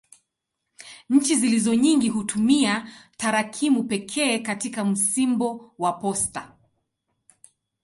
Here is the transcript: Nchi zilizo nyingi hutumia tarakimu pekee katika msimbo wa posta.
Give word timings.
Nchi 1.09 1.35
zilizo 1.35 1.75
nyingi 1.75 2.09
hutumia 2.09 2.87
tarakimu 3.17 3.83
pekee 3.83 4.39
katika 4.39 4.85
msimbo 4.85 5.73
wa 5.77 5.93
posta. 5.93 6.55